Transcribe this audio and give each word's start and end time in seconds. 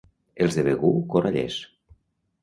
Els 0.45 0.55
de 0.59 0.63
Begur, 0.67 0.89
corallers. 1.15 1.59